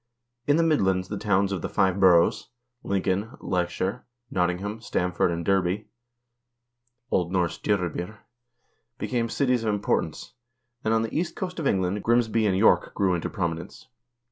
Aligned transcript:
1 0.45 0.53
In 0.53 0.57
the 0.57 0.63
Midlands 0.63 1.09
the 1.09 1.15
towns 1.19 1.51
of 1.51 1.61
the 1.61 1.69
"Five 1.69 1.99
Boroughs," 1.99 2.49
Lincoln, 2.81 3.37
Leicester, 3.39 4.03
Nottingham, 4.31 4.81
Stamford, 4.81 5.29
and 5.29 5.45
Derby 5.45 5.89
(O. 7.11 7.25
N. 7.27 7.31
Dyrabyr) 7.61 8.17
became 8.97 9.29
cities 9.29 9.63
of 9.63 9.71
importance, 9.71 10.33
and 10.83 10.91
on 10.95 11.03
the 11.03 11.15
east 11.15 11.35
coast 11.35 11.59
of 11.59 11.67
England, 11.67 12.01
Grimsby 12.01 12.47
and 12.47 12.57
York 12.57 12.95
grew 12.95 13.13
into 13.13 13.29
prominence. 13.29 13.89